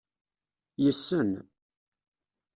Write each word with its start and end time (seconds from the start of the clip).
Yessen. 0.83 1.29